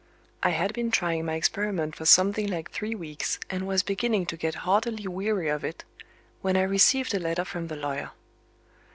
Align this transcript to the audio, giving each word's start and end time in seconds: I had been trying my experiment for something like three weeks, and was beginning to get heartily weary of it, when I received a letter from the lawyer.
I 0.41 0.49
had 0.49 0.73
been 0.73 0.89
trying 0.89 1.25
my 1.25 1.35
experiment 1.35 1.95
for 1.95 2.05
something 2.07 2.47
like 2.47 2.71
three 2.71 2.95
weeks, 2.95 3.37
and 3.51 3.67
was 3.67 3.83
beginning 3.83 4.25
to 4.33 4.35
get 4.35 4.55
heartily 4.65 5.07
weary 5.07 5.47
of 5.47 5.63
it, 5.63 5.83
when 6.41 6.57
I 6.57 6.63
received 6.63 7.13
a 7.13 7.19
letter 7.19 7.45
from 7.45 7.67
the 7.67 7.75
lawyer. 7.75 8.09